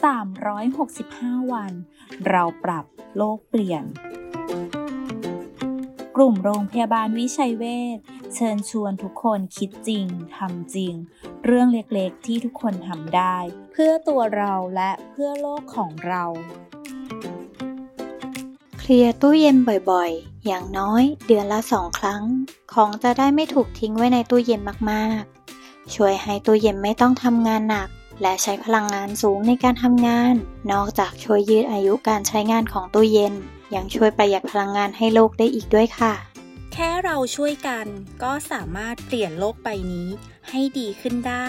[0.00, 1.72] 365 วัน
[2.28, 2.84] เราปรับ
[3.16, 3.84] โลกเปลี่ยน
[6.16, 7.64] กลุ่มโรงพยาบาลวิชัยเว
[7.96, 7.98] ช
[8.34, 10.94] เชิญชวนทุกคนคิดจริงทำจริง
[11.44, 13.36] เรื่องเล็กๆที่ทุกคนทำได้
[13.72, 16.24] เพื่อตัวเราและเพื่อโลกของเรา
[18.78, 19.56] เคลียร์ตู้เย็น
[19.90, 22.22] บ่อยๆ อย่างน้อยเดือนละสองครั้ง
[22.72, 27.88] ของจะได้ไม่ถูกทิ้งไว้ในตู้เย็นมากๆ ช่วยให้ตู้เย็นไม่ต้องทำงานหนัก
[28.20, 30.34] และใช้พลังงานสูงในการทำงาน
[30.72, 33.34] นอกจากช่วยยืดอายุการใช้งานของตู้เย็น
[33.74, 36.14] ยังช่วยประหยัดพลังงานให้โลกได้อีกด้วยค่ะ
[36.72, 37.86] แค่เราช่วยกัน
[38.22, 40.08] ก็สามารถเปลี่ยนโลกใบนี้
[40.48, 41.48] ให้ดีขึ้นได้